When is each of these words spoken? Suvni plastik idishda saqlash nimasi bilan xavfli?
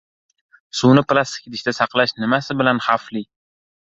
Suvni 0.77 1.03
plastik 1.13 1.51
idishda 1.51 1.73
saqlash 1.81 2.17
nimasi 2.25 2.57
bilan 2.63 2.83
xavfli? 2.87 3.23